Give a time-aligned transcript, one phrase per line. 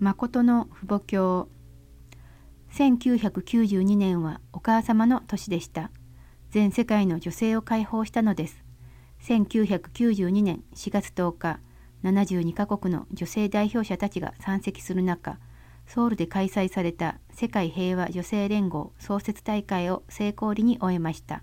[0.00, 1.48] 誠の父母教
[2.72, 5.90] 1992年はお母様の年でした。
[6.50, 8.62] 全世界の女性を解放したのです。
[9.22, 11.58] 1992年4月10日、
[12.04, 15.40] 72カ国の女性代表者たちが参席する中、
[15.88, 21.42] ソウルで開催された世界平和女性連合創設大会を成功裏に終えました。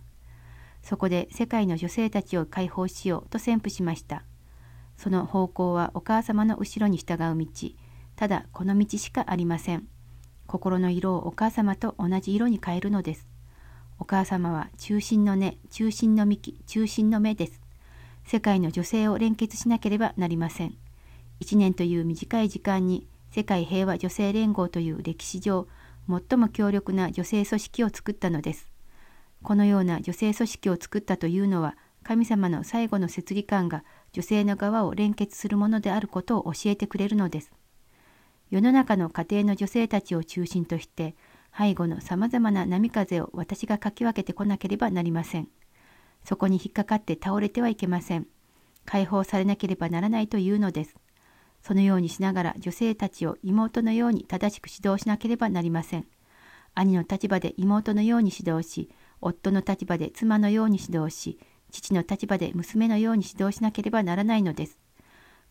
[0.82, 4.24] そこで世界の女性たちを解放しようと宣布しました。
[4.96, 7.48] その方向はお母様の後ろに従う道、
[8.16, 9.88] ただこの道しかありません。
[10.48, 13.28] 心の色をお母様と同じ色に変えるのです。
[14.00, 17.62] お母様は中心の根、中心の幹、中心の目です。
[18.26, 20.76] 世界の女性を連結しなければなりません。
[21.42, 25.68] 1年という短い時間に世界平和女性連合という歴史上
[26.08, 28.68] 最も強力な女性組織を作ったのです。
[29.44, 37.52] このような女性組織を作ったというのは神様の最後の摂理感が女性の側を連結するものであることを教えてくれるのです。
[38.52, 41.16] 世の中の家庭の女性たちを中心として
[41.58, 45.48] 背後のさまざまな波風を私がかき分けてこなければなりません。
[46.24, 48.28] そこに引っかかって倒れてはいけません。
[48.86, 50.96] 解放されなければならないというのです。
[51.64, 56.06] そのようにしながら女性たちを妹のように正しく指導しなければなりません。
[56.76, 58.90] 兄の立場で妹のように指導し、
[59.22, 61.40] 夫の立場で妻のように指導し、
[61.72, 64.78] 父の立場で娘のように指導しなければならないのです。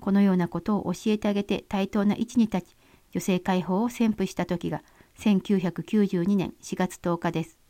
[0.00, 2.76] このようなことを教えてあげて対等な位置に立ち、
[3.14, 4.82] 女性解放を宣布した時が
[5.20, 7.60] 1992年4月10日です。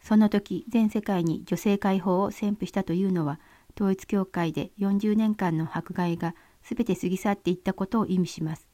[0.00, 3.38] その時全世界に女性解放を宣布したというのは
[3.76, 8.66] 統一教会で40年間の迫害が全て過ぎ去っていったことを意味します。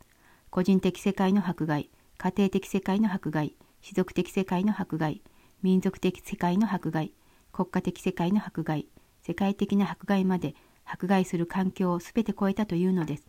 [0.49, 5.21] 個人的世界の迫害、家庭的世界の迫害、士族的世界の迫害、
[5.63, 7.13] 民族的世界の迫害、
[7.53, 8.87] 国家的世界の迫害、
[9.21, 10.55] 世界的な迫害まで
[10.87, 13.27] 迫害する環境を全て超えたというのです。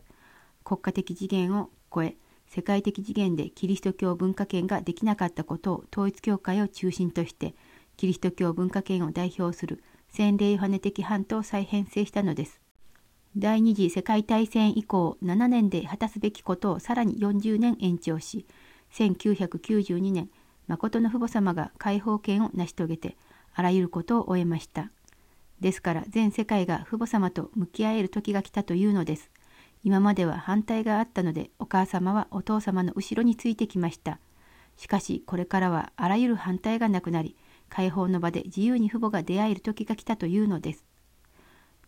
[0.64, 2.16] 国家的次元を超え、
[2.52, 7.54] 世界的次元でキリスト教文化圏ができなかったことを統一教会を中心として
[7.96, 12.60] キリスト教文化圏を代表する洗礼ヨハネ的版とを再編成したのです。
[13.36, 18.44] 第二次世界大戦以降7年で果たすべきことをさらに40年延長し
[18.94, 20.28] 1992年
[20.66, 23.16] 誠の父母様が解放権を成し遂げて
[23.54, 24.90] あらゆることを終えました。
[25.60, 29.30] ですから全世界が父母様と向き合える時が来たというのです。
[29.82, 34.18] 今までは反対があったのでお母様はお父様の後ろについてきました。
[34.76, 37.36] しかしこれからはあらゆる反対がなくなり
[37.68, 40.84] 解放の場で自由に父母が出会える時が来たというのです。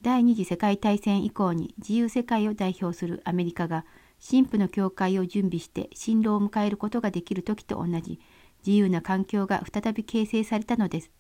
[0.02, 3.84] 第二次世界大戦以降に自由世界を代表するアメリカが
[4.20, 8.20] 神父の教会を準備して進路を迎えることができる時と同じ
[8.66, 11.10] 自由な環境が再び形成されたのです。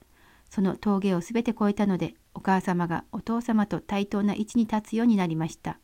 [0.50, 5.78] その峠をすべて越えたのでお母様がお父様と対等な位置に立つようになりました。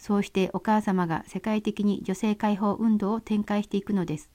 [0.00, 4.30] そうしてお母様が世界的に女性解放運動を展開していくのです。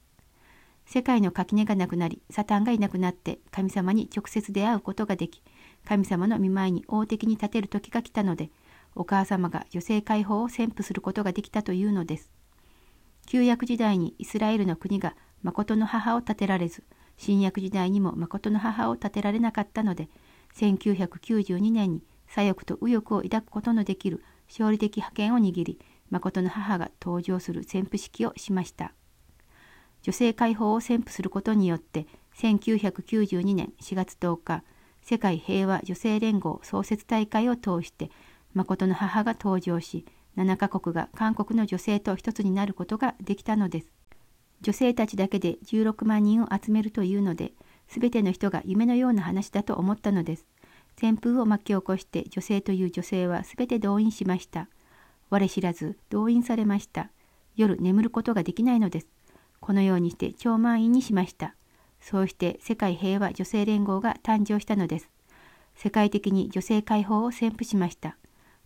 [0.86, 5.42] 世界の垣根がなくなり、サタンがいなくなって神様に直接出会うことができ、
[5.84, 8.52] 神様の見舞いに大敵に立てる時が来たので、
[8.94, 12.30] お母様が女性解放を宣布することができたというのです。
[13.26, 16.84] 旧約時代にイスラエルの国が誠の母を立てられず、
[17.18, 20.10] 新約時代にも誠の母を立てられなかったので、
[20.54, 25.80] 1992年に左翼と右翼を抱くことのできる勝利的覇権を握り、
[26.10, 28.94] 誠の母が登場する宣布式をしました。
[30.02, 32.06] 女性解放を宣布することによって、
[32.38, 34.64] 1992年4月10日、
[35.02, 38.12] 世界平和女性連合創設大会を通して、
[38.54, 40.06] 誠の母が登場し、
[40.38, 43.92] 7カ国が韓国の女性と一つになることができたのです。
[44.62, 47.54] 女性たちだけで16万人を集めるというので、
[47.88, 50.46] すべての人が夢のような話だと思ったのです。
[51.00, 54.70] 旋風を巻き起こして女性という女性はすべて動員しました。
[55.30, 57.12] 我知らず動員されました。
[57.56, 59.08] 夜眠ることができないのです。
[59.60, 61.56] このようにして超満員にしました。
[62.00, 65.10] そうして世界平和女性連合が誕生したのです。
[65.76, 68.18] 世界的に女性解放を宣布しました。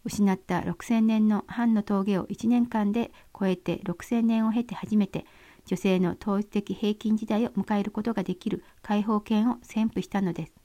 [0.06, 5.26] 失った6000年の反の峠を1年間で超えて6000年を経て初めて
[5.66, 10.59] 女性の統一的平均時代を迎えることができる解放権を宣布したのです。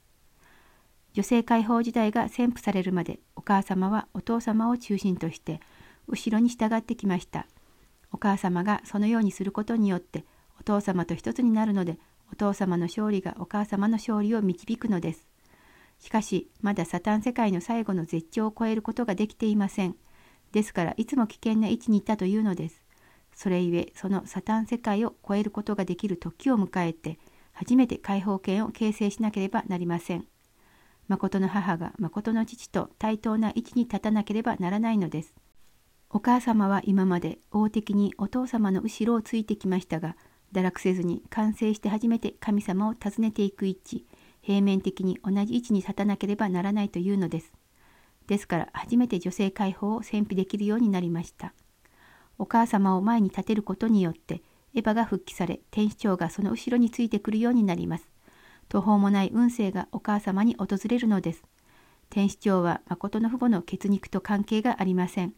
[1.15, 5.61] 女性解放時代が宣布されるまでお母様はお父様を中心として
[6.09, 7.47] 後ろに従ってきました。
[8.11, 10.25] お母様がそのようにすることによって
[10.59, 11.99] お父様と一つになるので
[12.33, 15.25] お父様の勝利がお母様の勝利を導くのです。
[15.99, 19.95] しかしまだサタン世界の最後の絶頂を超えることができていません。
[20.51, 22.83] ですからいつも危険な位置にいたというのです。
[23.33, 27.19] それゆえそのサタン世界を超えることができる時を迎えて
[27.53, 30.25] 初めて解放権を形成しなければなりません。
[31.07, 35.33] 誠の母が誠の父と対等な位置に立たなければならないのです。
[36.09, 40.15] お母様は今まで王的にお父様の後ろをついてきましたが、
[40.53, 44.05] 堕落せずに完成して初めて神様を訪ねていく位置、
[44.41, 47.53] 平面的に同じ位置に立たなければならないというのです。
[48.27, 51.53] ですから初めて女性解放を戦費できるようになりました。
[52.37, 54.41] お母様を前に立てることによって
[54.73, 58.14] エヴァが復帰され天使長がその後ろについてくるようになります。
[58.69, 61.43] 途方もない運勢がお母様に訪れるのです。
[62.09, 65.33] 天使長は誠の父母の血肉と関係がありません。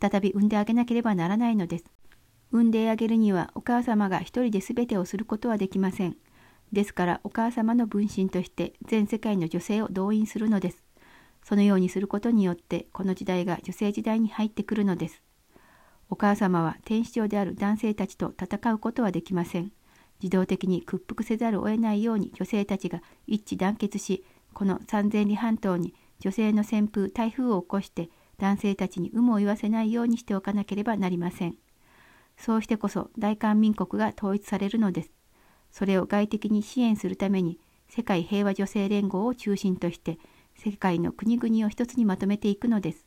[0.00, 1.84] 再び産んであげなければならないのです。
[2.50, 6.16] 産んであげるにはお母様が一人で全てをすることはできません。
[6.72, 10.82] ですからお母様の分身として全世界の女性を動員するのです。
[11.44, 15.22] そのようにすることによってこの時代が女性時代に入ってくるのです。
[16.08, 19.72] お母様は天使長である男性たちと戦うことはできません。
[20.22, 24.24] 自動的に屈服せざるを得ないように女性たちが一致団結し、
[24.54, 28.08] この三千里半島に女性の旋風、台風を起こして
[28.38, 31.56] 男性たちに有無を言わせないようにしておかなければなりません。
[32.36, 35.10] そうしてこそ大韓民国が統一されるのです。
[35.70, 37.58] それを外的に支援するために
[37.88, 40.18] 世界平和女性連合を中心として
[40.56, 43.04] 世界の国々を一つにまとめていくのです。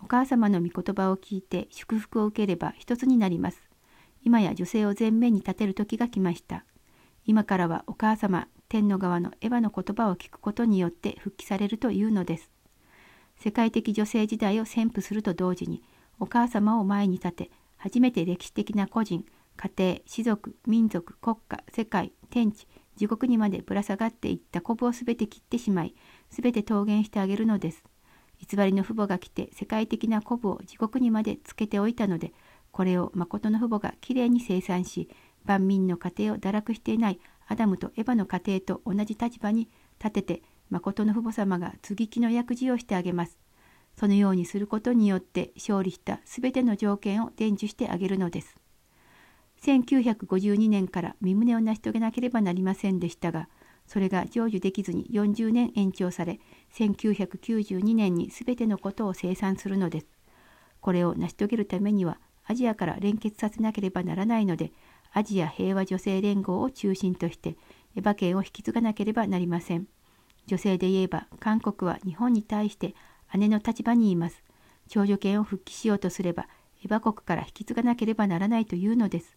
[0.00, 3.67] お母様の御言葉を聞いて祝福を受ければ一つになります。
[4.28, 6.66] 今や女性を前面に立てる時が来ました。
[7.24, 12.50] 今からはお母様、天の川のエヴァの言葉を聞くことによって復帰されるというのです。
[13.38, 15.82] 世界的女性時代を宣布すると同時に、
[16.20, 19.24] お母様を前に立て、初めて歴史的な個人、
[19.56, 25.94] 家庭、士族、民族、国家、世界、天地、地獄にまでぶら下がっていったコブをすべて切ってしまい、
[26.28, 27.82] すべて桃源してあげるのです。
[28.46, 32.34] 偽りの父母が来て世界的なコブを地獄にまでつけておいたので、
[32.72, 35.08] これを誠の父母がきれいに生産し、
[35.44, 39.68] 万民の家庭を堕落していないアダムとエヴァの家庭と同じ立場に
[39.98, 43.38] 立てて誠の父母様が継ぎ木の役事をしてあげます。
[43.96, 48.56] そのようにすることによって勝利したすべての条件を伝授してあげるのです。
[49.62, 53.48] 1952年から身旨を成し遂げなければなりませんでしたが、
[53.86, 56.38] それが成就できずに40年延長され、
[56.74, 60.06] 1992年にすべてのことを生産するのです。
[60.80, 62.20] これを成し遂げるためには、
[62.50, 64.72] アジアから連結させなければならないので、
[65.12, 67.56] アジア平和女性連合を中心として
[67.94, 69.86] エヴァ権を引き継がなければなりません。
[70.46, 72.94] 女性で言えば韓国は日本に対して
[73.34, 74.42] 姉の立場にいます。
[74.88, 76.48] 長女権を復帰しようとすれば
[76.82, 79.36] エヴァ国から引き継がなければならないというのです。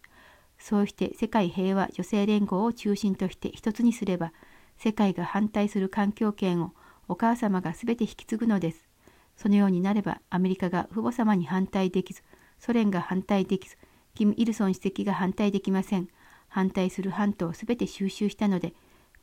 [0.58, 4.32] そうして世界平和女性連合を中心として一つにすれば
[4.78, 6.72] 世界が反対する環境権を
[7.08, 8.88] お母様が全て引き継ぐのです。
[9.36, 12.22] そのようになればアメリカが父母様に反対できず
[12.64, 13.76] ソ連が反対できず
[14.14, 16.08] キム・イルソン主席が反対できません。
[16.48, 18.72] 反対する半島をすべて収集したので、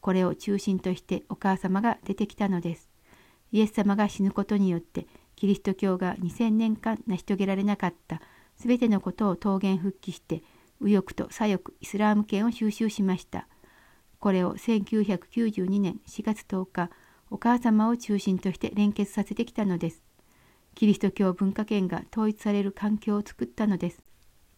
[0.02, 2.90] これを中心としてお母様が出てきたのです。
[3.54, 5.08] イエス様が死ぬことによって、
[5.38, 8.22] キリスト教が2000年間成し遂げられなかった
[8.58, 10.44] すべてのことを桃源復帰して、
[10.82, 13.48] 右翼と左翼イスラーム圏を収集しました。
[14.20, 16.90] これを1992年4月10日、
[17.30, 20.09] お母様を中心として連結させてきたのです。
[20.80, 24.02] キリスト教文化圏が統一される環境を作ったのです。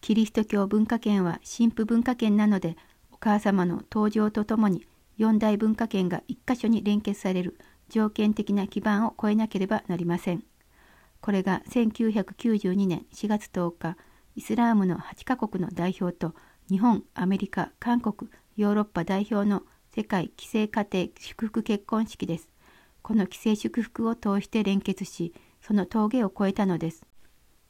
[0.00, 2.76] キリスト教文化圏は神父文化圏なので、
[3.10, 4.86] お母様の登場とともに
[5.16, 7.58] 四大文化圏が一箇所に連結される
[7.88, 10.44] 条件的な基盤を超えなければなりません。
[11.20, 13.96] これが1992年4月10日、
[14.36, 16.36] イスラームの8カ国の代表と
[16.70, 22.48] 日本、アメリカ、韓国、ヨーロッパ代表の世界規制家庭祝福結婚式です。
[23.02, 27.06] この規制祝福を通して連結し、その峠を越えたのです。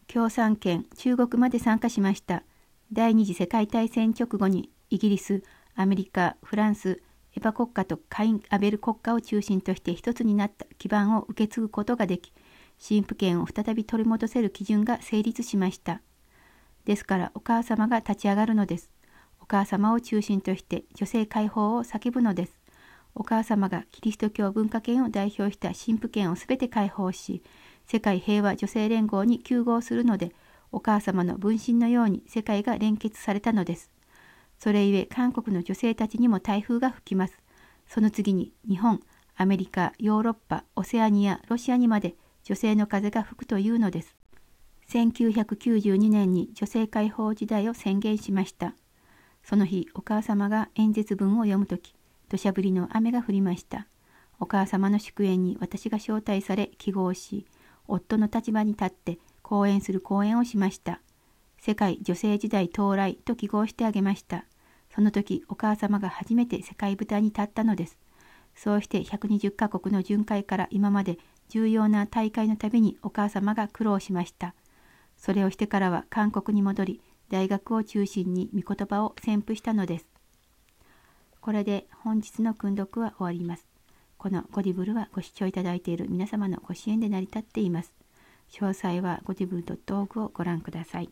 [0.09, 2.43] 共産圏中国まで参加しました。
[2.93, 5.43] 第二次世界大戦直後にイギリス、
[5.75, 7.03] アメリカ、フランス、
[7.35, 12.33] エヴァ国家とカイン・アベル国家を中心として一つになった基盤を受け継ぐことができ、
[12.87, 16.03] 神父権を再び取り戻せる基準が成立しました。
[16.85, 18.91] ですからお母様が立ち上がるのです。
[19.41, 22.59] お母様を中心として女性解放を叫ぶのです。
[23.15, 27.43] お母様がキリスト教文化圏を代表した神父権をすべて解放し、
[27.93, 30.33] 世界平和女性連合に休合するので、
[30.71, 33.91] お母様の分身のように世界が連結されたのです。
[34.59, 37.39] それゆえ韓国の女性たちにも台風が吹きます。
[37.87, 39.03] その次に日本、
[39.37, 44.17] アメリカ、ヨーロッパ、オセアニア、ロシアにまで女性の風が吹くというのです。
[44.89, 48.75] 1992年に女性解放時代を宣言しました。
[49.45, 51.95] その日、お母様が演説文を読むとき、
[52.31, 53.87] 土砂降りの雨が降りました。
[54.41, 57.45] お母様の祝宴に私が招待され、記号し、
[57.87, 61.01] 夫の立場に立って講演する講演をしました。
[61.59, 64.45] 世界女性時代到来と記号してあげました。
[64.95, 67.99] その時お母様が初めて世界舞台に立ったのです。
[68.55, 74.55] そうして120カ国の巡回から今まで重要な大会のたびにお母様が苦労しました。
[75.17, 80.07] それをしてからは韓国に戻り大学を中心に御言葉を宣布したのです。
[81.41, 83.72] これで本日の訓読は終わります。
[84.23, 87.93] このゴディブルはご視聴いただいている皆様のご支援で成り立っています。
[88.53, 91.11] 詳細はゴディブル .org をご覧ください。